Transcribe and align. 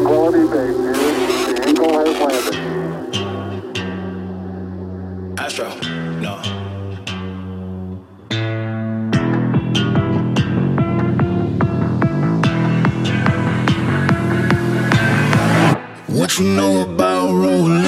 Tranquility 0.00 0.48
Base 0.48 0.76
here. 0.78 0.94
The 0.94 1.68
Eagle 1.68 1.92
has 1.92 2.16
landed. 2.20 2.56
Astro, 5.38 5.68
no. 6.20 6.34
What 16.06 16.38
you 16.38 16.46
know 16.46 16.80
about 16.90 17.32
rolling 17.34 17.79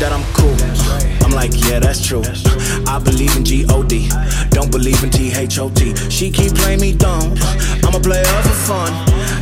that 0.00 0.16
I'm 0.16 0.24
cool. 0.32 0.56
I'm 1.20 1.30
like, 1.36 1.52
yeah, 1.68 1.78
that's 1.78 2.00
true. 2.00 2.24
I 2.88 2.98
believe 2.98 3.36
in 3.36 3.44
G-O-D, 3.44 4.08
don't 4.48 4.72
believe 4.72 5.04
in 5.04 5.10
T-H-O-T. 5.10 5.94
She 6.08 6.30
keep 6.30 6.56
playing 6.56 6.80
me 6.80 6.96
dumb. 6.96 7.36
I'm 7.84 7.94
a 7.94 8.00
player 8.00 8.24
for 8.24 8.56
fun. 8.64 8.92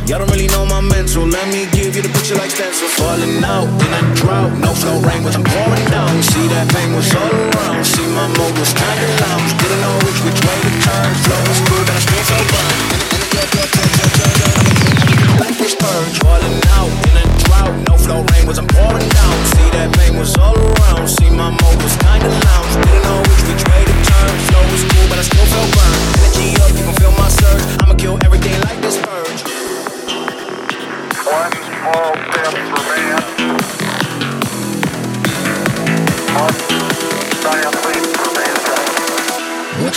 Y'all 0.03 0.19
don't 0.19 0.29
really 0.35 0.51
know 0.51 0.65
my 0.65 0.81
mental. 0.81 1.23
Let 1.23 1.47
me 1.47 1.63
give 1.71 1.95
you 1.95 2.03
the 2.03 2.11
picture 2.11 2.35
like 2.35 2.51
stencil. 2.51 2.91
Falling 2.99 3.39
out 3.39 3.71
in 3.71 3.91
a 3.95 4.03
drought, 4.19 4.51
no 4.59 4.75
flow 4.75 4.99
rain 5.07 5.23
was 5.23 5.35
I'm 5.39 5.47
pouring 5.47 5.87
down. 5.87 6.11
See 6.21 6.47
that 6.51 6.67
pain 6.75 6.91
was 6.91 7.07
all 7.15 7.29
around. 7.29 7.85
See 7.85 8.07
my 8.11 8.27
mode 8.35 8.57
was 8.59 8.73
kinda 8.75 9.07
lounge. 9.23 9.53
Didn't 9.63 9.79
know 9.79 9.95
which 10.03 10.19
which 10.27 10.39
way 10.43 10.57
to 10.65 10.71
turn. 10.83 11.09
Flow 11.23 11.43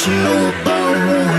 you 0.04 0.14
know 0.14 0.48
about 0.62 0.96
rolling 1.06 1.31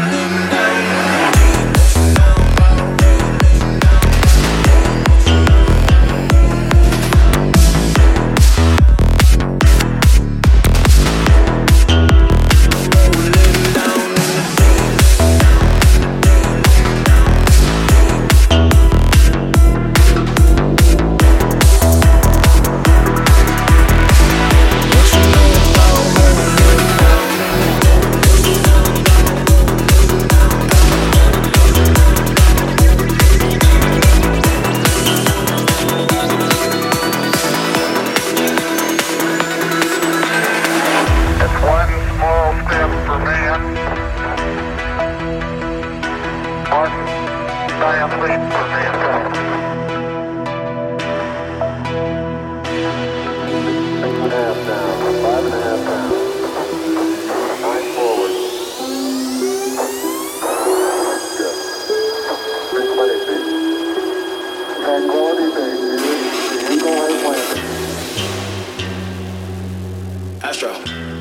Castro. 70.54 70.70